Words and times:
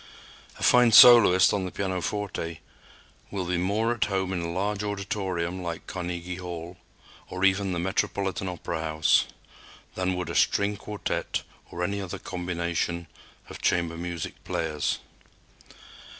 A 0.57 0.63
fine 0.63 0.91
soloist 0.91 1.53
on 1.53 1.65
the 1.65 1.71
pianoforte 1.71 2.59
will 3.29 3.45
be 3.45 3.57
more 3.59 3.93
at 3.93 4.05
home 4.05 4.33
in 4.33 4.41
a 4.41 4.49
large 4.51 4.83
auditorium 4.83 5.61
like 5.61 5.85
Carnegie 5.85 6.37
Hall 6.37 6.77
or 7.29 7.45
even 7.45 7.71
the 7.71 7.77
Metropolitan 7.77 8.49
Opera 8.49 8.79
House 8.81 9.27
than 9.93 10.15
would 10.15 10.31
a 10.31 10.33
string 10.33 10.75
quartet 10.75 11.43
or 11.69 11.83
any 11.83 12.01
other 12.01 12.17
combination 12.17 13.05
of 13.47 13.61
chamber 13.61 13.95
music 13.95 14.43
players. 14.43 14.97